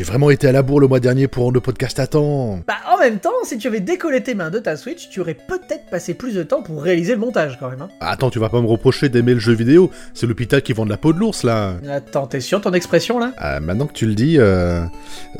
[0.00, 2.60] J'ai vraiment été à la bourre le mois dernier pour rendre le podcast à temps.
[2.68, 5.34] Bah en même temps, si tu avais décollé tes mains de ta Switch, tu aurais
[5.34, 7.82] peut-être passé plus de temps pour réaliser le montage quand même.
[7.82, 7.88] Hein.
[7.98, 10.90] Attends, tu vas pas me reprocher d'aimer le jeu vidéo C'est l'hôpital qui vend de
[10.90, 11.72] la peau de l'ours là.
[11.90, 13.32] Attends, t'es sûr ton expression là?
[13.38, 14.84] Ah, maintenant que tu le dis, euh,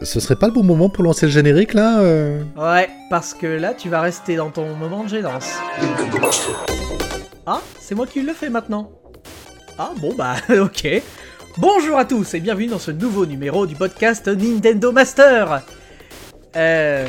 [0.03, 2.43] ce serait pas le bon moment pour lancer le générique là euh?
[2.57, 5.53] Ouais, parce que là tu vas rester dans ton moment de gênance.
[7.47, 8.91] Ah, c'est moi qui le fais maintenant.
[9.79, 11.01] Ah bon bah ok.
[11.57, 15.63] Bonjour à tous et bienvenue dans ce nouveau numéro du podcast Nintendo Master.
[16.57, 17.09] Euh...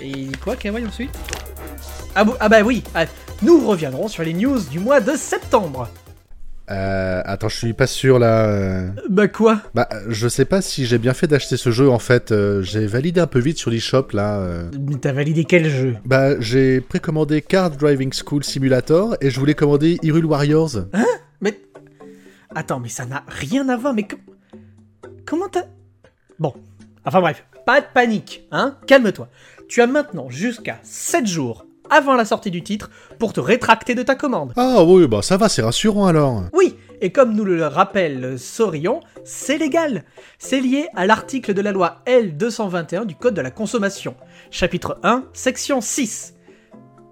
[0.00, 1.10] Et quoi, Kawaii ensuite?
[2.14, 3.06] Ah, ah bah oui, ah,
[3.42, 5.88] nous reviendrons sur les news du mois de septembre.
[6.70, 8.46] Euh, attends, je suis pas sûr là.
[8.46, 8.88] euh.
[9.08, 9.62] Bah quoi?
[9.74, 12.30] Bah, je sais pas si j'ai bien fait d'acheter ce jeu en fait.
[12.30, 14.38] euh, j'ai validé un peu vite sur l'eShop là.
[14.40, 14.70] euh.
[14.78, 15.96] Mais t'as validé quel jeu?
[16.04, 20.70] Bah, j'ai précommandé Car Driving School Simulator et je voulais commander Hyrule Warriors.
[20.92, 21.00] Mais...
[22.58, 24.02] Attends, mais ça n'a rien à voir, mais...
[24.02, 24.18] com-
[25.24, 25.62] Comment t'as...
[26.40, 26.52] Bon,
[27.04, 29.28] enfin bref, pas de panique, hein Calme-toi.
[29.68, 34.02] Tu as maintenant jusqu'à 7 jours avant la sortie du titre pour te rétracter de
[34.02, 34.54] ta commande.
[34.56, 36.42] Ah oui, bah ça va, c'est rassurant alors.
[36.52, 40.02] Oui, et comme nous le rappelle Sorion, c'est légal.
[40.40, 44.16] C'est lié à l'article de la loi L221 du Code de la consommation,
[44.50, 46.34] chapitre 1, section 6.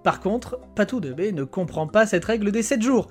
[0.03, 3.06] Par contre, Patou de B ne comprend pas cette règle des 7 jours.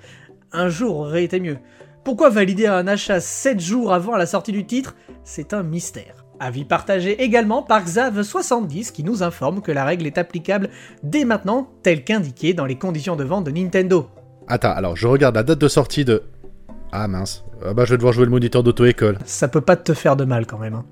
[0.51, 1.59] Un jour aurait été mieux.
[2.05, 4.95] Pourquoi valider un achat 7 jours avant la sortie du titre?
[5.23, 6.23] C'est un mystère.
[6.39, 10.69] Avis partagé également par Xav70 qui nous informe que la règle est applicable
[11.01, 14.07] dès maintenant, telle qu'indiquée dans les conditions de vente de Nintendo.
[14.47, 16.21] Attends, alors je regarde la date de sortie de.
[16.91, 17.43] Ah mince.
[17.65, 19.17] Ah bah je vais devoir jouer le moniteur d'auto-école.
[19.25, 20.75] Ça peut pas te faire de mal quand même.
[20.75, 20.85] hein.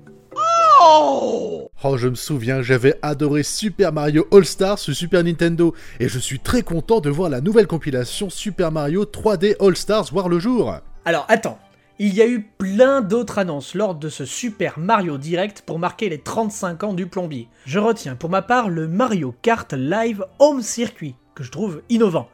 [1.86, 6.40] Oh, je me souviens, j'avais adoré Super Mario All-Star sur Super Nintendo, et je suis
[6.40, 10.74] très content de voir la nouvelle compilation Super Mario 3D All-Stars voir le jour.
[11.06, 11.58] Alors attends,
[11.98, 16.08] il y a eu plein d'autres annonces lors de ce Super Mario Direct pour marquer
[16.08, 17.46] les 35 ans du plombier.
[17.66, 22.30] Je retiens pour ma part le Mario Kart Live Home Circuit, que je trouve innovant.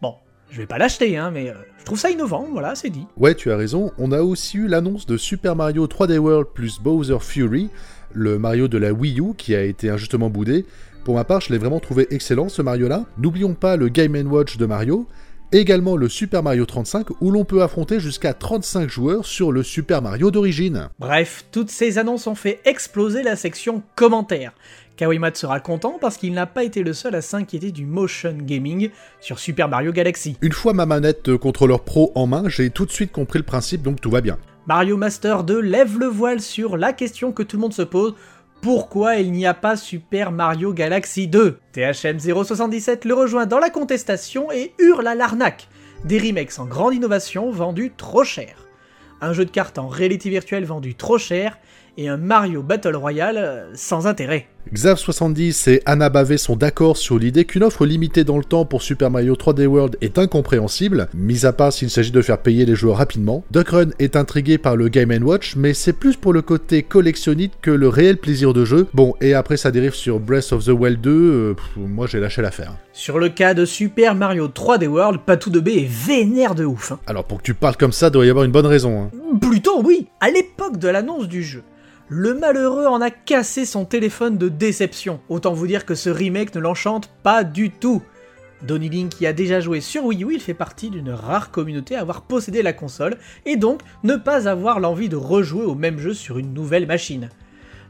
[0.00, 0.14] Bon,
[0.48, 3.06] je vais pas l'acheter, hein, mais euh, je trouve ça innovant, voilà, c'est dit.
[3.18, 6.80] Ouais, tu as raison, on a aussi eu l'annonce de Super Mario 3D World plus
[6.80, 7.68] Bowser Fury,
[8.14, 10.64] le Mario de la Wii U qui a été injustement boudé.
[11.04, 13.04] Pour ma part, je l'ai vraiment trouvé excellent ce Mario-là.
[13.18, 15.06] N'oublions pas le Game Watch de Mario,
[15.52, 20.02] également le Super Mario 35 où l'on peut affronter jusqu'à 35 joueurs sur le Super
[20.02, 20.88] Mario d'origine.
[20.98, 24.52] Bref, toutes ces annonces ont fait exploser la section commentaires.
[24.96, 28.90] Kawimat sera content parce qu'il n'a pas été le seul à s'inquiéter du motion gaming
[29.20, 30.36] sur Super Mario Galaxy.
[30.40, 33.82] Une fois ma manette contrôleur pro en main, j'ai tout de suite compris le principe
[33.82, 34.38] donc tout va bien.
[34.66, 38.14] Mario Master 2 lève le voile sur la question que tout le monde se pose.
[38.60, 44.50] Pourquoi il n'y a pas Super Mario Galaxy 2 THM077 le rejoint dans la contestation
[44.50, 45.68] et hurle à l'arnaque.
[46.04, 48.66] Des remakes en grande innovation vendus trop cher.
[49.20, 51.58] Un jeu de cartes en réalité virtuelle vendu trop cher
[51.96, 54.48] et un Mario Battle Royale euh, sans intérêt.
[54.74, 58.82] Xav70 et Anna Bavé sont d'accord sur l'idée qu'une offre limitée dans le temps pour
[58.82, 62.74] Super Mario 3D World est incompréhensible, mis à part s'il s'agit de faire payer les
[62.74, 63.44] joueurs rapidement.
[63.52, 67.70] Duckrun est intrigué par le Game Watch, mais c'est plus pour le côté collectionnite que
[67.70, 68.88] le réel plaisir de jeu.
[68.92, 72.18] Bon, et après ça dérive sur Breath of the Wild 2, euh, pff, moi j'ai
[72.18, 72.74] lâché l'affaire.
[72.92, 76.90] Sur le cas de Super Mario 3D World, Patou de B est vénère de ouf.
[76.92, 76.98] hein.
[77.06, 79.02] Alors pour que tu parles comme ça, doit y avoir une bonne raison.
[79.04, 79.10] hein.
[79.40, 81.62] Plutôt oui À l'époque de l'annonce du jeu,
[82.08, 85.20] le malheureux en a cassé son téléphone de déception.
[85.28, 88.02] Autant vous dire que ce remake ne l'enchante pas du tout.
[88.62, 91.96] Donny Link qui a déjà joué sur Wii U, il fait partie d'une rare communauté
[91.96, 95.98] à avoir possédé la console et donc ne pas avoir l'envie de rejouer au même
[95.98, 97.28] jeu sur une nouvelle machine.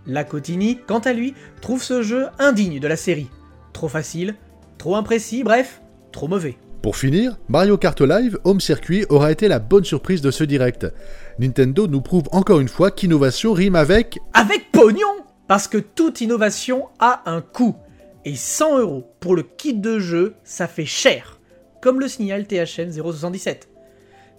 [0.07, 3.31] Lacotini, quant à lui, trouve ce jeu indigne de la série.
[3.73, 4.35] Trop facile,
[4.79, 6.57] trop imprécis, bref, trop mauvais.
[6.87, 10.87] Pour finir, Mario Kart Live Home Circuit aura été la bonne surprise de ce direct.
[11.41, 16.87] Nintendo nous prouve encore une fois qu'innovation rime avec Avec pognon Parce que toute innovation
[17.01, 17.75] a un coût.
[18.25, 21.41] Et 100 euros pour le kit de jeu, ça fait cher.
[21.83, 23.69] Comme le signale THN 077.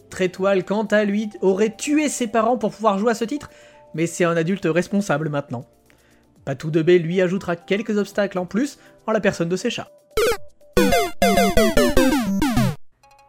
[0.10, 3.50] Trétoile, quant à lui, aurait tué ses parents pour pouvoir jouer à ce titre,
[3.94, 5.66] mais c'est un adulte responsable maintenant.
[6.46, 9.92] Patou de lui ajoutera quelques obstacles en plus en la personne de ses chats.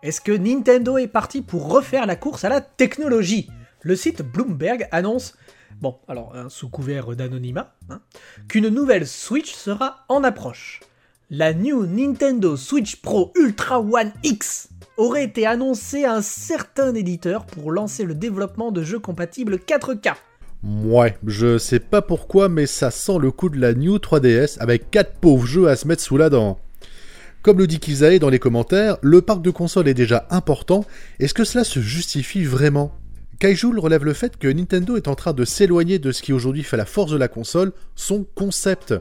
[0.00, 3.48] Est-ce que Nintendo est parti pour refaire la course à la technologie?
[3.82, 5.34] Le site Bloomberg annonce,
[5.80, 8.00] bon, alors hein, sous couvert d'anonymat, hein,
[8.48, 10.80] qu'une nouvelle Switch sera en approche.
[11.30, 14.68] La New Nintendo Switch Pro Ultra One X
[14.98, 20.14] aurait été annoncée à un certain éditeur pour lancer le développement de jeux compatibles 4K.
[20.62, 24.92] Ouais, je sais pas pourquoi, mais ça sent le coup de la New 3DS avec
[24.92, 26.60] 4 pauvres jeux à se mettre sous la dent.
[27.48, 30.84] Comme le dit Kizae dans les commentaires, le parc de consoles est déjà important.
[31.18, 32.92] Est-ce que cela se justifie vraiment?
[33.38, 36.62] Kaijul relève le fait que Nintendo est en train de s'éloigner de ce qui aujourd'hui
[36.62, 38.92] fait la force de la console, son concept.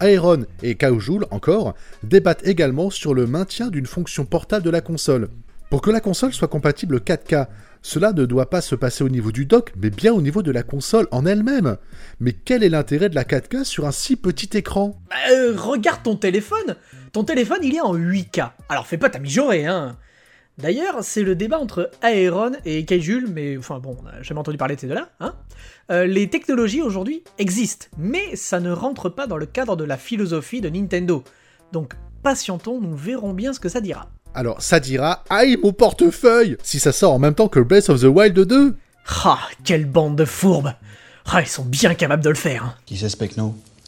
[0.00, 5.28] Aeron et Kaijul, encore, débattent également sur le maintien d'une fonction portable de la console.
[5.68, 7.46] Pour que la console soit compatible 4K,
[7.82, 10.50] cela ne doit pas se passer au niveau du dock, mais bien au niveau de
[10.50, 11.76] la console en elle-même.
[12.20, 14.98] Mais quel est l'intérêt de la 4K sur un si petit écran?
[15.30, 16.76] Euh, regarde ton téléphone
[17.12, 18.50] Ton téléphone, il est en 8K.
[18.68, 19.96] Alors fais pas ta mijaurée, hein
[20.58, 24.58] D'ailleurs, c'est le débat entre Aeron et Kaijul, mais enfin bon, on n'a jamais entendu
[24.58, 25.34] parler de ces deux-là, hein
[25.90, 29.96] Euh, Les technologies aujourd'hui existent, mais ça ne rentre pas dans le cadre de la
[29.96, 31.24] philosophie de Nintendo.
[31.72, 34.08] Donc patientons, nous verrons bien ce que ça dira.
[34.34, 38.00] Alors ça dira Aïe mon portefeuille Si ça sort en même temps que Breath of
[38.00, 38.76] the Wild 2
[39.24, 40.72] Ah, quelle bande de fourbes
[41.30, 42.64] Ah, ils sont bien capables de le faire.
[42.64, 42.74] hein.
[42.86, 43.16] Qui c'est ce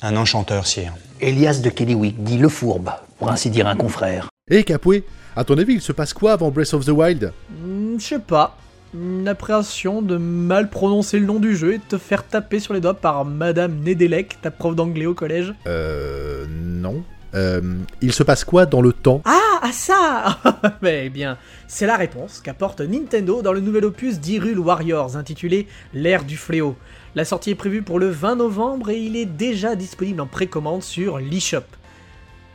[0.02, 0.92] Un enchanteur, sire.
[1.20, 2.90] Elias de Kellywick, dit le fourbe,
[3.24, 4.28] pour ainsi dire un confrère.
[4.50, 5.02] Et Capoué,
[5.34, 7.32] à ton avis, il se passe quoi avant Breath of the Wild?
[7.58, 8.58] Hmm, Je sais pas.
[8.92, 12.74] Une appréhension de mal prononcer le nom du jeu et de te faire taper sur
[12.74, 15.54] les doigts par Madame Nedelec, ta prof d'anglais au collège.
[15.66, 16.44] Euh...
[16.50, 17.02] Non.
[17.34, 17.62] Euh,
[18.02, 19.22] il se passe quoi dans le temps?
[19.24, 20.38] Ah, ah ça
[20.82, 26.24] Mais bien, c'est la réponse qu'apporte Nintendo dans le nouvel opus d'Hyrule Warriors intitulé L'ère
[26.24, 26.76] du fléau.
[27.14, 30.82] La sortie est prévue pour le 20 novembre et il est déjà disponible en précommande
[30.82, 31.64] sur l'eShop.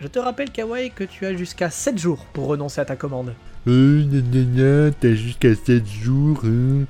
[0.01, 3.33] Je te rappelle Kawaii que tu as jusqu'à 7 jours pour renoncer à ta commande.
[3.67, 6.85] Euh, nanana, t'as jusqu'à 7 jours, hein.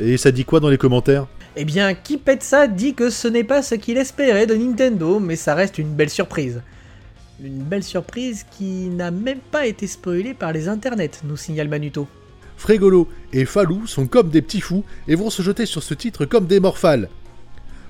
[0.00, 1.28] Et ça dit quoi dans les commentaires?
[1.54, 5.20] Eh bien, qui pète ça dit que ce n'est pas ce qu'il espérait de Nintendo,
[5.20, 6.62] mais ça reste une belle surprise.
[7.42, 12.08] Une belle surprise qui n'a même pas été spoilée par les internets, nous signale Manuto.
[12.56, 16.24] Frégolo et Falou sont comme des petits fous et vont se jeter sur ce titre
[16.24, 17.08] comme des morphales.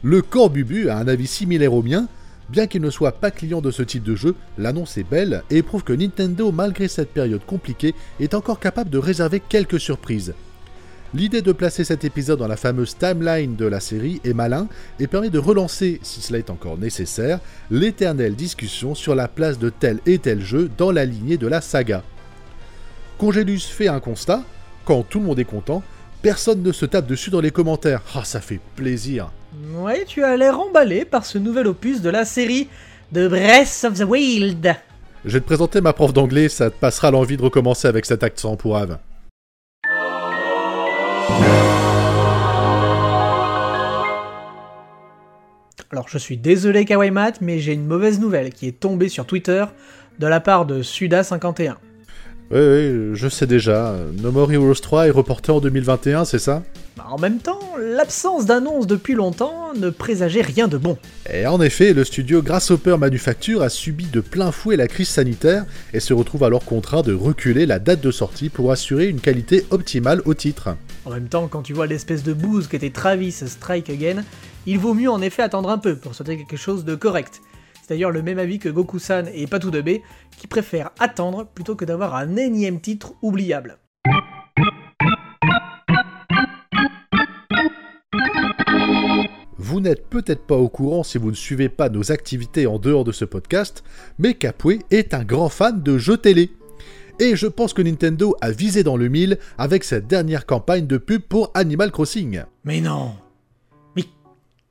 [0.03, 2.09] Le Corbubu a un avis similaire au mien,
[2.51, 5.63] bien qu'il ne soit pas client de ce type de jeu, l'annonce est belle et
[5.63, 10.35] prouve que Nintendo, malgré cette période compliquée, est encore capable de réserver quelques surprises.
[11.13, 14.69] L'idée de placer cet épisode dans la fameuse timeline de la série est malin
[15.01, 19.71] et permet de relancer, si cela est encore nécessaire, l'éternelle discussion sur la place de
[19.71, 22.05] tel et tel jeu dans la lignée de la saga.
[23.19, 24.45] Congélus fait un constat,
[24.85, 25.83] quand tout le monde est content,
[26.23, 28.03] personne ne se tape dessus dans les commentaires.
[28.15, 29.31] Ah, ça fait plaisir.
[29.75, 32.69] Ouais, tu as l'air emballé par ce nouvel opus de la série
[33.13, 34.75] de Breath of the Wild.
[35.25, 38.23] Je vais te présenter ma prof d'anglais, ça te passera l'envie de recommencer avec cet
[38.23, 38.99] accent pourrave.
[45.93, 49.27] Alors je suis désolé Kawaii Mat, mais j'ai une mauvaise nouvelle qui est tombée sur
[49.27, 49.65] Twitter
[50.21, 51.75] de la part de Suda51.
[52.53, 53.95] Oui, oui, je sais déjà.
[54.23, 56.65] No More Heroes 3 est reporté en 2021, c'est ça?
[56.97, 60.99] Bah, En même temps, l'absence d'annonce depuis longtemps ne présageait rien de bon.
[61.33, 65.65] Et en effet, le studio Grasshopper Manufacture a subi de plein fouet la crise sanitaire
[65.95, 69.65] et se retrouve alors contraint de reculer la date de sortie pour assurer une qualité
[69.71, 70.71] optimale au titre.
[71.05, 74.25] En même temps, quand tu vois l'espèce de bouse qu'était Travis Strike Again,
[74.67, 77.43] il vaut mieux en effet attendre un peu pour sortir quelque chose de correct.
[77.91, 79.99] D'ailleurs le même avis que Goku-san et Patou de B,
[80.39, 83.79] qui préfèrent attendre plutôt que d'avoir un énième titre oubliable.
[89.59, 93.03] Vous n'êtes peut-être pas au courant si vous ne suivez pas nos activités en dehors
[93.03, 93.83] de ce podcast,
[94.21, 96.53] mais Capoué est un grand fan de jeux télé.
[97.19, 100.97] Et je pense que Nintendo a visé dans le mille avec cette dernière campagne de
[100.97, 102.45] pub pour Animal Crossing.
[102.63, 103.17] Mais non
[103.97, 104.05] Mais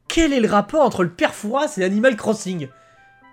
[0.08, 2.70] quel est le rapport entre le père Fouras et Animal Crossing?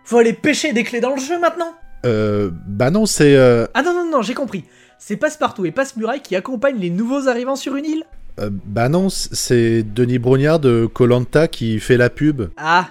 [0.06, 1.74] Faut aller pêcher des clés dans le jeu maintenant
[2.06, 3.36] Euh, bah non, c'est...
[3.36, 4.64] euh, Ah non, non, non, j'ai compris.
[4.98, 8.04] C'est Passepartout et Passe-Muraille qui accompagnent les nouveaux arrivants sur une île?
[8.38, 12.42] Euh, bah non, c'est Denis Brognard de Colanta qui fait la pub.
[12.56, 12.88] Ah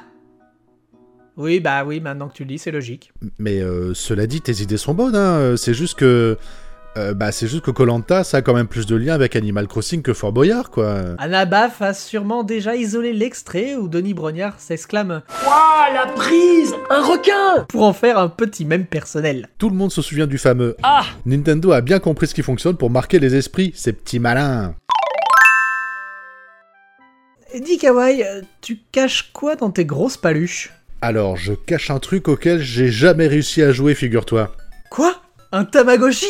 [1.38, 3.12] Oui, bah oui, maintenant que tu le dis, c'est logique.
[3.40, 5.56] Mais euh, cela dit, tes idées sont bonnes, hein.
[5.58, 6.38] C'est juste que...
[6.98, 9.68] euh, bah c'est juste que Colanta, ça a quand même plus de liens avec Animal
[9.68, 11.16] Crossing que Fort Boyard, quoi.
[11.18, 17.02] Anna Baff a sûrement déjà isolé l'extrait où Denis Brognard s'exclame Ouah, la prise Un
[17.02, 19.50] requin Pour en faire un petit même personnel.
[19.58, 22.78] Tout le monde se souvient du fameux Ah Nintendo a bien compris ce qui fonctionne
[22.78, 24.76] pour marquer les esprits, ces petits malins.
[27.54, 30.74] Et dis Kawaii, euh, tu caches quoi dans tes grosses paluches?
[31.02, 34.56] Alors, je cache un truc auquel j'ai jamais réussi à jouer, figure-toi.
[34.90, 35.14] Quoi?
[35.52, 36.26] Un Tamagotchi?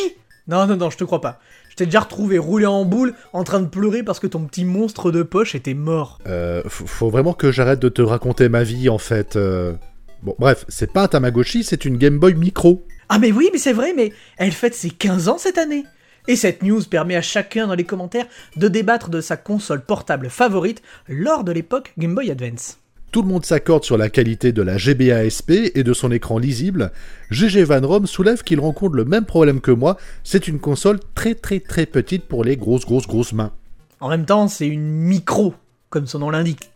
[0.48, 1.40] Non, non, non, je te crois pas.
[1.70, 4.64] Je t'ai déjà retrouvé roulé en boule, en train de pleurer parce que ton petit
[4.64, 6.18] monstre de poche était mort.
[6.26, 9.36] Euh, faut vraiment que j'arrête de te raconter ma vie, en fait.
[9.36, 9.74] euh.
[10.22, 12.86] Bon, bref, c'est pas un Tamagotchi, c'est une Game Boy Micro.
[13.08, 15.84] Ah mais oui, mais c'est vrai, mais elle fête ses 15 ans cette année.
[16.28, 18.26] Et cette news permet à chacun dans les commentaires
[18.56, 22.78] de débattre de sa console portable favorite lors de l'époque Game Boy Advance.
[23.16, 26.36] Tout le monde s'accorde sur la qualité de la GBA SP et de son écran
[26.36, 26.92] lisible.
[27.30, 31.34] GG Van Rom soulève qu'il rencontre le même problème que moi, c'est une console très
[31.34, 33.52] très très petite pour les grosses grosses grosses mains.
[34.00, 35.54] En même temps, c'est une micro,
[35.88, 36.70] comme son nom l'indique.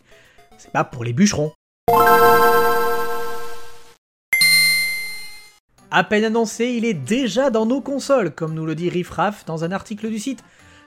[0.56, 1.52] C'est pas pour les bûcherons.
[5.90, 9.62] À peine annoncé, il est déjà dans nos consoles, comme nous le dit Riffraff dans
[9.64, 10.42] un article du site.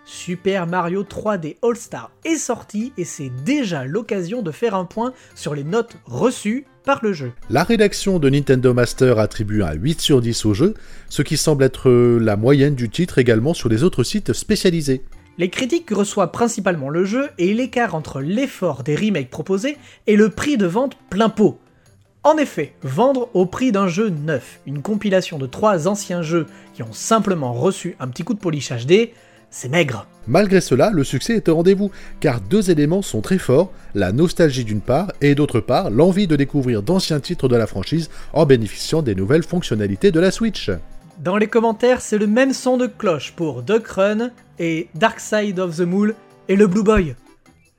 [0.05, 5.55] Super Mario 3D All-Star est sorti et c'est déjà l'occasion de faire un point sur
[5.55, 7.31] les notes reçues par le jeu.
[7.49, 10.73] La rédaction de Nintendo Master attribue un 8 sur 10 au jeu,
[11.09, 15.03] ce qui semble être la moyenne du titre également sur les autres sites spécialisés.
[15.37, 20.29] Les critiques reçoivent principalement le jeu et l'écart entre l'effort des remakes proposés et le
[20.29, 21.59] prix de vente plein pot.
[22.25, 26.83] En effet, vendre au prix d'un jeu neuf une compilation de trois anciens jeux qui
[26.83, 29.09] ont simplement reçu un petit coup de polish HD,
[29.53, 30.07] c'est maigre.
[30.27, 34.65] Malgré cela, le succès est au rendez-vous, car deux éléments sont très forts, la nostalgie
[34.65, 39.01] d'une part, et d'autre part, l'envie de découvrir d'anciens titres de la franchise en bénéficiant
[39.03, 40.71] des nouvelles fonctionnalités de la Switch.
[41.19, 45.59] Dans les commentaires, c'est le même son de cloche pour Duck Run et Dark Side
[45.59, 46.13] of the Moon
[46.49, 47.15] et le Blue Boy.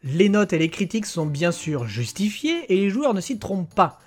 [0.04, 3.75] Les notes et les critiques sont bien sûr justifiées et les joueurs ne s'y trompent
[3.75, 3.99] pas.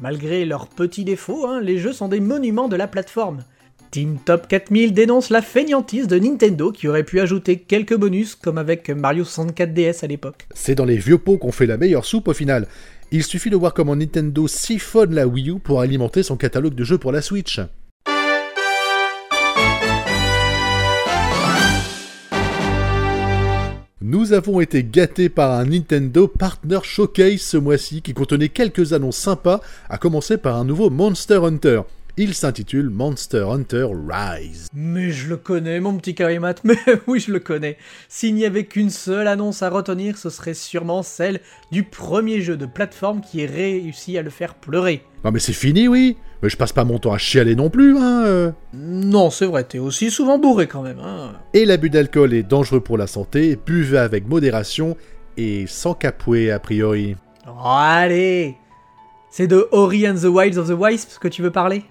[0.00, 3.44] Malgré leurs petits défauts, hein, les jeux sont des monuments de la plateforme.
[3.90, 8.58] Team Top 4000 dénonce la fainéantise de Nintendo qui aurait pu ajouter quelques bonus comme
[8.58, 10.46] avec Mario 64 DS à l'époque.
[10.54, 12.68] C'est dans les vieux pots qu'on fait la meilleure soupe au final.
[13.10, 16.84] Il suffit de voir comment Nintendo siphonne la Wii U pour alimenter son catalogue de
[16.84, 17.60] jeux pour la Switch.
[24.00, 29.18] Nous avons été gâtés par un Nintendo Partner Showcase ce mois-ci qui contenait quelques annonces
[29.18, 31.82] sympas, à commencer par un nouveau Monster Hunter.
[32.16, 34.68] Il s'intitule Monster Hunter Rise.
[34.74, 36.76] Mais je le connais, mon petit Karimat, mais
[37.06, 37.76] oui, je le connais.
[38.08, 41.40] S'il n'y avait qu'une seule annonce à retenir, ce serait sûrement celle
[41.70, 45.04] du premier jeu de plateforme qui ait réussi à le faire pleurer.
[45.24, 47.96] Non mais c'est fini, oui Mais je passe pas mon temps à chialer non plus,
[47.98, 48.52] hein euh.
[48.72, 51.34] Non, c'est vrai, t'es aussi souvent bourré quand même, hein.
[51.52, 54.96] Et l'abus d'alcool est dangereux pour la santé, buvez avec modération
[55.36, 57.16] et sans capouer a priori.
[57.46, 58.56] Oh, allez
[59.30, 61.84] C'est de Ori and the Wilds of the Wisps que tu veux parler?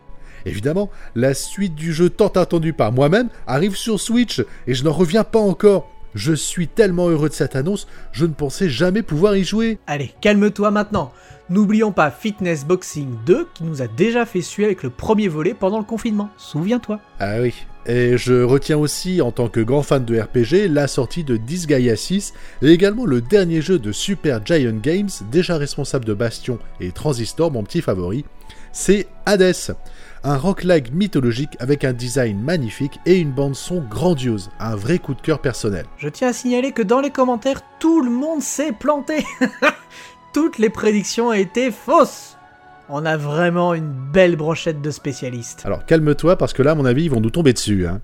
[0.46, 4.94] Évidemment, la suite du jeu tant attendu par moi-même arrive sur Switch et je n'en
[4.94, 5.90] reviens pas encore.
[6.16, 9.78] Je suis tellement heureux de cette annonce, je ne pensais jamais pouvoir y jouer.
[9.86, 11.12] Allez, calme-toi maintenant.
[11.52, 15.56] N'oublions pas Fitness Boxing 2 qui nous a déjà fait suer avec le premier volet
[15.56, 16.30] pendant le confinement.
[16.38, 17.00] Souviens-toi.
[17.20, 17.54] Ah oui.
[17.88, 21.96] Et je retiens aussi, en tant que grand fan de RPG, la sortie de Disgaea
[21.96, 26.92] 6 et également le dernier jeu de Super Giant Games, déjà responsable de Bastion et
[26.92, 28.26] Transistor, mon petit favori.
[28.72, 29.76] C'est Hades
[30.24, 35.22] un rock-like mythologique avec un design magnifique et une bande-son grandiose, un vrai coup de
[35.22, 35.86] cœur personnel.
[35.98, 39.26] Je tiens à signaler que dans les commentaires, tout le monde s'est planté
[40.34, 42.36] Toutes les prédictions étaient fausses
[42.92, 45.62] on a vraiment une belle brochette de spécialistes.
[45.64, 47.86] Alors calme-toi parce que là, à mon avis, ils vont nous tomber dessus.
[47.86, 48.02] Hein.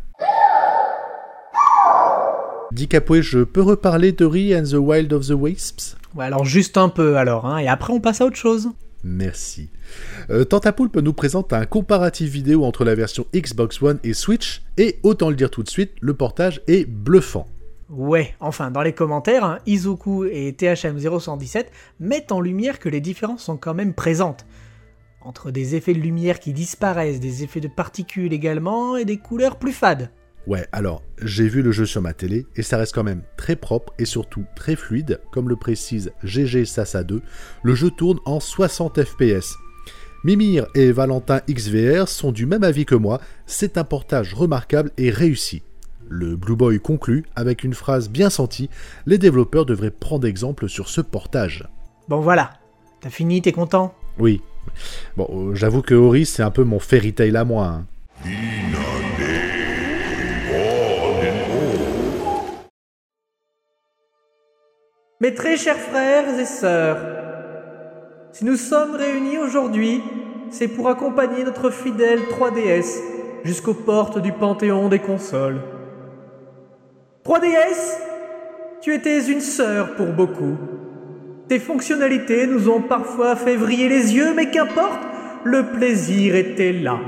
[2.89, 6.77] Capoué, je peux reparler de Ri and the Wild of the Wisps Ouais, alors juste
[6.77, 8.69] un peu alors, hein, et après on passe à autre chose.
[9.07, 9.69] Merci.
[10.31, 14.97] Euh, Tantapoulpe nous présente un comparatif vidéo entre la version Xbox One et Switch, et
[15.03, 17.45] autant le dire tout de suite, le portage est bluffant.
[17.91, 21.65] Ouais, enfin, dans les commentaires, hein, Izuku et THM0117
[21.99, 24.47] mettent en lumière que les différences sont quand même présentes.
[25.21, 29.57] Entre des effets de lumière qui disparaissent, des effets de particules également, et des couleurs
[29.57, 30.09] plus fades.
[30.47, 33.55] Ouais, alors, j'ai vu le jeu sur ma télé, et ça reste quand même très
[33.55, 37.21] propre et surtout très fluide, comme le précise GG Sasa 2,
[37.63, 39.55] le jeu tourne en 60 fps.
[40.23, 45.09] Mimir et Valentin XVR sont du même avis que moi, c'est un portage remarquable et
[45.09, 45.63] réussi.
[46.07, 48.69] Le Blue Boy conclut avec une phrase bien sentie,
[49.07, 51.67] les développeurs devraient prendre exemple sur ce portage.
[52.07, 52.51] Bon voilà,
[53.01, 53.95] t'as fini, t'es content?
[54.19, 54.41] Oui.
[55.17, 57.67] Bon, euh, j'avoue que Ori c'est un peu mon fairy tale à moi.
[57.67, 57.85] Hein.
[65.25, 66.99] Mes très chers frères et sœurs,
[68.31, 70.03] si nous sommes réunis aujourd'hui,
[70.51, 73.01] c'est pour accompagner notre fidèle 3DS
[73.43, 75.61] jusqu'aux portes du panthéon des consoles.
[77.25, 77.97] 3DS,
[78.81, 80.57] tu étais une sœur pour beaucoup.
[81.47, 85.01] Tes fonctionnalités nous ont parfois fait vriller les yeux, mais qu'importe,
[85.43, 86.99] le plaisir était là.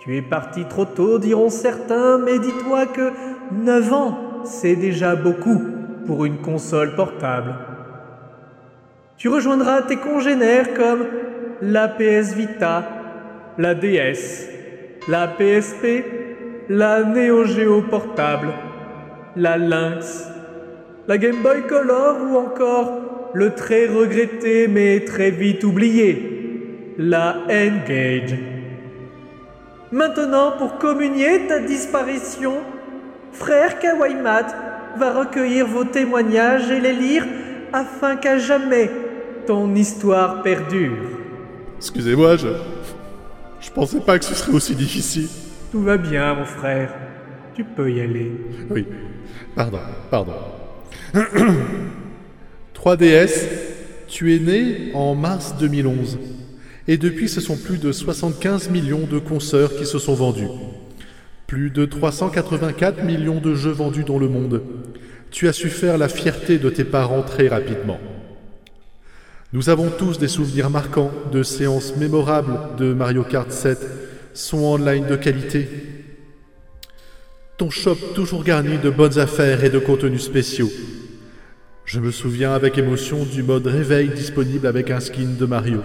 [0.00, 3.12] Tu es parti trop tôt, diront certains, mais dis-toi que
[3.52, 5.73] 9 ans, c'est déjà beaucoup
[6.06, 7.54] pour une console portable.
[9.16, 11.04] Tu rejoindras tes congénères comme
[11.62, 12.84] la PS Vita,
[13.58, 14.48] la DS,
[15.08, 16.04] la PSP,
[16.68, 18.48] la Neo Geo portable,
[19.36, 20.28] la Lynx,
[21.06, 28.36] la Game Boy Color ou encore le très regretté mais très vite oublié, la N-Gage.
[29.92, 32.54] Maintenant, pour communier ta disparition,
[33.32, 34.16] frère Kawaii
[34.98, 37.24] va recueillir vos témoignages et les lire
[37.72, 38.90] afin qu'à jamais
[39.46, 40.96] ton histoire perdure.
[41.78, 42.48] Excusez-moi, je.
[43.60, 45.28] Je pensais pas que ce serait aussi difficile.
[45.72, 46.92] Tout va bien, mon frère.
[47.54, 48.32] Tu peux y aller.
[48.70, 48.86] Oui.
[49.54, 49.78] Pardon,
[50.10, 50.34] pardon.
[52.74, 53.48] 3DS,
[54.08, 56.18] tu es né en mars 2011.
[56.86, 60.48] Et depuis, ce sont plus de 75 millions de consoeurs qui se sont vendus.
[61.46, 64.62] Plus de 384 millions de jeux vendus dans le monde.
[65.34, 67.98] Tu as su faire la fierté de tes parents très rapidement.
[69.52, 73.78] Nous avons tous des souvenirs marquants de séances mémorables de Mario Kart 7,
[74.32, 75.68] son online de qualité.
[77.58, 80.70] Ton shop toujours garni de bonnes affaires et de contenus spéciaux.
[81.84, 85.80] Je me souviens avec émotion du mode réveil disponible avec un skin de Mario.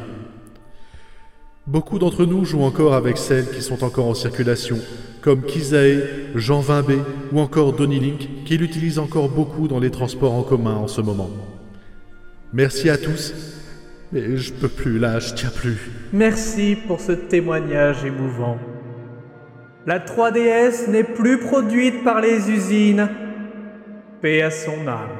[1.70, 4.80] Beaucoup d'entre nous jouent encore avec celles qui sont encore en circulation,
[5.22, 6.02] comme Kizae,
[6.34, 6.98] Jean Vimbé
[7.32, 11.00] ou encore Donny Link, qui l'utilisent encore beaucoup dans les transports en commun en ce
[11.00, 11.30] moment.
[12.54, 13.36] Merci à tous,
[14.12, 15.92] mais je peux plus là, je tiens plus.
[16.12, 18.58] Merci pour ce témoignage émouvant.
[19.86, 23.10] La 3DS n'est plus produite par les usines.
[24.24, 25.19] Paix à son âme.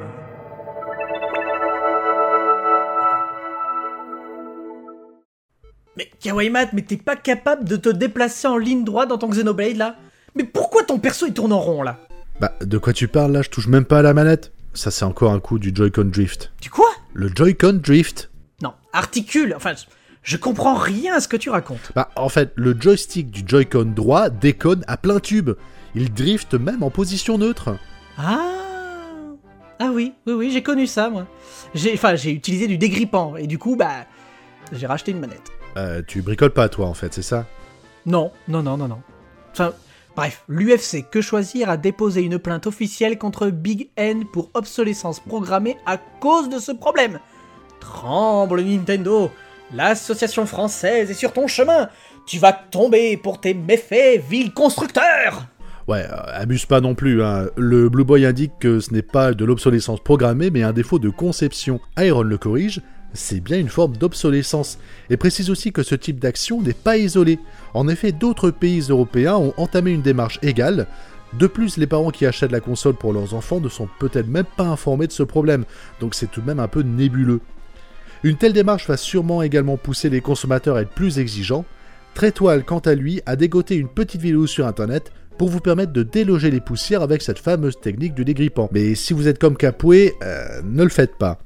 [6.00, 9.28] Mais Kawaii Mat, mais t'es pas capable de te déplacer en ligne droite dans ton
[9.28, 9.96] Xenoblade là?
[10.34, 11.98] Mais pourquoi ton perso il tourne en rond là?
[12.40, 13.42] Bah, de quoi tu parles là?
[13.42, 14.50] Je touche même pas à la manette.
[14.72, 16.52] Ça, c'est encore un coup du Joy-Con Drift.
[16.62, 16.88] Du quoi?
[17.12, 18.30] Le Joy-Con Drift
[18.62, 19.52] Non, articule.
[19.54, 19.74] Enfin,
[20.22, 21.92] je comprends rien à ce que tu racontes.
[21.94, 25.50] Bah, en fait, le joystick du Joy-Con droit déconne à plein tube.
[25.94, 27.76] Il drift même en position neutre.
[28.16, 28.38] Ah
[29.78, 31.26] Ah oui, oui, oui, j'ai connu ça moi.
[31.74, 34.06] J'ai, enfin, j'ai utilisé du dégrippant et du coup, bah,
[34.72, 35.52] j'ai racheté une manette.
[35.76, 37.46] Euh, tu bricoles pas, toi, en fait, c'est ça
[38.06, 39.00] Non, non, non, non, non.
[39.52, 39.72] Enfin,
[40.16, 45.76] bref, l'UFC Que Choisir a déposé une plainte officielle contre Big N pour obsolescence programmée
[45.86, 47.18] à cause de ce problème.
[47.80, 49.30] Tremble Nintendo,
[49.74, 51.88] l'association française est sur ton chemin.
[52.26, 55.46] Tu vas tomber pour tes méfaits, vil constructeur
[55.88, 57.22] Ouais, euh, abuse pas non plus.
[57.22, 57.48] Hein.
[57.56, 61.10] Le Blue Boy indique que ce n'est pas de l'obsolescence programmée, mais un défaut de
[61.10, 61.80] conception.
[61.98, 62.80] Iron le corrige,
[63.12, 67.38] c'est bien une forme d'obsolescence, et précise aussi que ce type d'action n'est pas isolé.
[67.74, 70.86] En effet, d'autres pays européens ont entamé une démarche égale.
[71.38, 74.46] De plus, les parents qui achètent la console pour leurs enfants ne sont peut-être même
[74.56, 75.64] pas informés de ce problème,
[76.00, 77.40] donc c'est tout de même un peu nébuleux.
[78.22, 81.64] Une telle démarche va sûrement également pousser les consommateurs à être plus exigeants.
[82.14, 86.02] Trétoile, quant à lui, a dégoté une petite vidéo sur internet pour vous permettre de
[86.02, 88.68] déloger les poussières avec cette fameuse technique du dégrippant.
[88.72, 91.38] Mais si vous êtes comme Capoué, euh, ne le faites pas.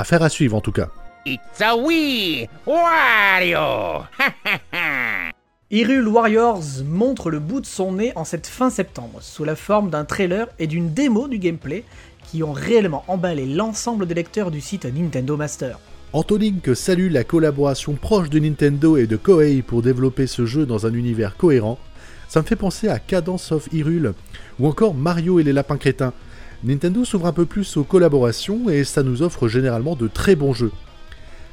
[0.00, 0.88] Affaire à suivre en tout cas.
[1.26, 4.04] It's a we, Wario!
[5.70, 9.90] Hyrule Warriors montre le bout de son nez en cette fin septembre, sous la forme
[9.90, 11.84] d'un trailer et d'une démo du gameplay
[12.24, 15.78] qui ont réellement emballé l'ensemble des lecteurs du site Nintendo Master.
[16.14, 20.86] Antolink salue la collaboration proche de Nintendo et de Koei pour développer ce jeu dans
[20.86, 21.78] un univers cohérent.
[22.26, 24.14] Ça me fait penser à Cadence of Hyrule,
[24.60, 26.14] ou encore Mario et les lapins crétins.
[26.62, 30.52] Nintendo s'ouvre un peu plus aux collaborations et ça nous offre généralement de très bons
[30.52, 30.72] jeux.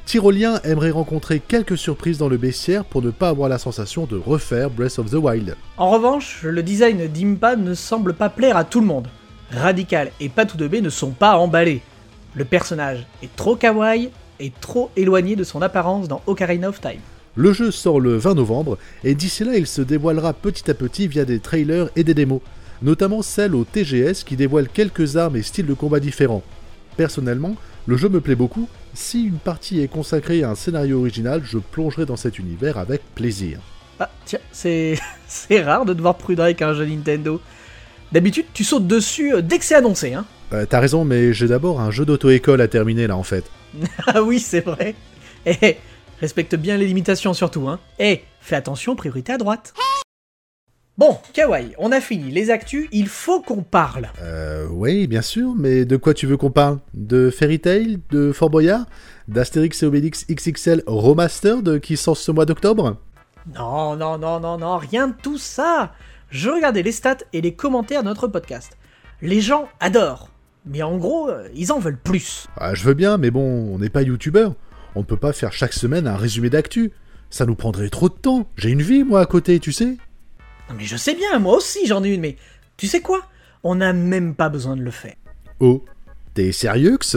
[0.04, 4.16] Tyrolien aimerait rencontrer quelques surprises dans le baissière pour ne pas avoir la sensation de
[4.16, 5.56] refaire Breath of the Wild.
[5.78, 9.08] En revanche, le design d'Impa ne semble pas plaire à tout le monde.
[9.50, 11.80] Radical et Patou de B ne sont pas emballés.
[12.34, 17.00] Le personnage est trop kawaii et trop éloigné de son apparence dans Ocarina of Time.
[17.34, 21.06] Le jeu sort le 20 novembre et d'ici là il se dévoilera petit à petit
[21.06, 22.40] via des trailers et des démos,
[22.82, 26.42] notamment celle au TGS qui dévoile quelques armes et styles de combat différents.
[26.96, 31.42] Personnellement, le jeu me plaît beaucoup, si une partie est consacrée à un scénario original,
[31.44, 33.60] je plongerai dans cet univers avec plaisir.
[34.00, 37.40] Ah, tiens, c'est c'est rare de devoir prudent avec un jeu Nintendo.
[38.12, 40.24] D'habitude, tu sautes dessus euh, dès que c'est annoncé, hein.
[40.52, 43.44] Euh, T'as raison, mais j'ai d'abord un jeu d'auto-école à terminer là en fait.
[44.06, 44.94] Ah oui, c'est vrai.
[45.46, 45.76] Eh,
[46.20, 47.78] respecte bien les limitations surtout, hein.
[47.98, 49.74] Eh, fais attention, priorité à droite.
[50.98, 54.08] Bon, Kawaii, on a fini les actus, il faut qu'on parle.
[54.20, 56.80] Euh, oui, bien sûr, mais de quoi tu veux qu'on parle?
[56.92, 58.00] De Fairy Tail?
[58.10, 58.84] De Fort Boyard?
[59.28, 62.96] D'Astérix et Obélix XXL Remastered qui sort ce mois d'octobre?
[63.54, 65.92] Non, non, non, non, non, rien de tout ça.
[66.30, 68.76] Je regardais les stats et les commentaires de notre podcast.
[69.22, 70.30] Les gens adorent,
[70.66, 72.48] mais en gros, euh, ils en veulent plus.
[72.56, 74.52] Ah, je veux bien, mais bon, on n'est pas youtubeur.
[74.96, 76.90] On ne peut pas faire chaque semaine un résumé d'actu.
[77.30, 78.48] Ça nous prendrait trop de temps.
[78.56, 79.96] J'ai une vie, moi, à côté, tu sais.
[80.68, 82.36] Non mais je sais bien, moi aussi j'en ai une, mais
[82.76, 83.22] tu sais quoi?
[83.62, 85.14] On n'a même pas besoin de le faire.
[85.60, 85.84] Oh,
[86.34, 87.16] t'es sérieux, X?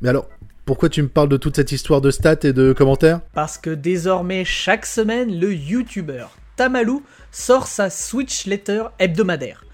[0.00, 0.28] Mais alors,
[0.64, 3.20] pourquoi tu me parles de toute cette histoire de stats et de commentaires?
[3.32, 9.64] Parce que désormais, chaque semaine, le YouTuber Tamalou sort sa Switch Letter hebdomadaire.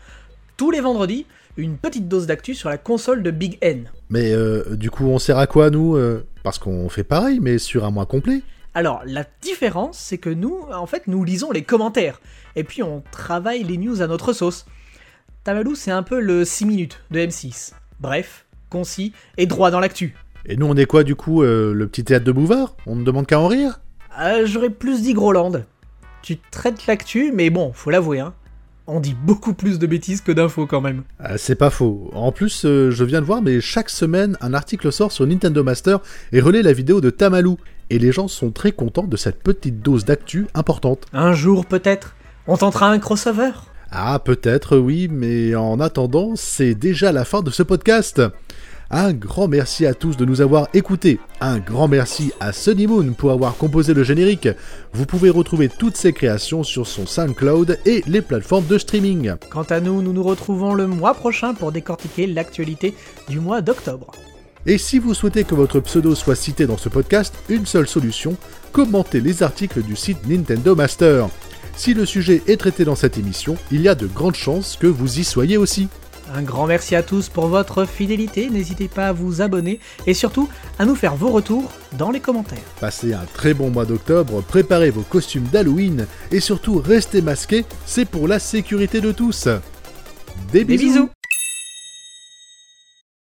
[0.56, 3.90] Tous les vendredis, une petite dose d'actu sur la console de Big N.
[4.10, 6.26] Mais euh, du coup, on sert à quoi, nous euh?
[6.42, 8.42] Parce qu'on fait pareil, mais sur un mois complet.
[8.74, 12.20] Alors, la différence, c'est que nous, en fait, nous lisons les commentaires.
[12.56, 14.66] Et puis, on travaille les news à notre sauce.
[15.44, 17.72] Tamalou, c'est un peu le 6 minutes de M6.
[18.00, 20.16] Bref, concis et droit dans l'actu.
[20.46, 22.76] Et nous, on est quoi, du coup euh, Le petit théâtre de Bouvard?
[22.86, 23.80] On ne demande qu'à en rire?
[24.20, 25.52] Euh, J'aurais plus dit Groland.
[26.22, 28.34] Tu traites l'actu, mais bon, faut l'avouer, hein.
[28.86, 31.04] On dit beaucoup plus de bêtises que d'infos quand même.
[31.18, 32.10] Ah, C'est pas faux.
[32.12, 35.62] En plus, euh, je viens de voir, mais chaque semaine, un article sort sur Nintendo
[35.64, 36.00] Master
[36.32, 37.56] et relaie la vidéo de Tamalou.
[37.88, 41.06] Et les gens sont très contents de cette petite dose d'actu importante.
[41.14, 42.14] Un jour peut-être,
[42.46, 43.52] on tentera un crossover?
[43.90, 48.20] Ah, peut-être, oui, mais en attendant, c'est déjà la fin de ce podcast.
[48.90, 51.18] Un grand merci à tous de nous avoir écoutés.
[51.40, 54.48] Un grand merci à Sunny Moon pour avoir composé le générique.
[54.92, 59.34] Vous pouvez retrouver toutes ses créations sur son SoundCloud et les plateformes de streaming.
[59.50, 62.94] Quant à nous, nous nous retrouvons le mois prochain pour décortiquer l'actualité
[63.28, 64.12] du mois d'octobre.
[64.66, 68.36] Et si vous souhaitez que votre pseudo soit cité dans ce podcast, une seule solution,
[68.72, 71.28] commentez les articles du site Nintendo Master.
[71.76, 74.86] Si le sujet est traité dans cette émission, il y a de grandes chances que
[74.86, 75.88] vous y soyez aussi.
[76.36, 80.48] Un grand merci à tous pour votre fidélité, n'hésitez pas à vous abonner et surtout
[80.80, 82.58] à nous faire vos retours dans les commentaires.
[82.80, 88.04] Passez un très bon mois d'octobre, préparez vos costumes d'Halloween et surtout restez masqués, c'est
[88.04, 89.46] pour la sécurité de tous.
[90.50, 91.08] Des Des bisous